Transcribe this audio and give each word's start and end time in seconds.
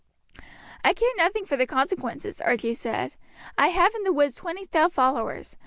"I 0.83 0.93
care 0.95 1.13
nothing 1.17 1.45
for 1.45 1.55
the 1.57 1.67
consequences," 1.67 2.41
Archie 2.41 2.73
said. 2.73 3.13
"I 3.55 3.67
have 3.67 3.93
in 3.93 4.01
the 4.01 4.11
woods 4.11 4.33
twenty 4.33 4.63
stout 4.63 4.93
followers. 4.93 5.57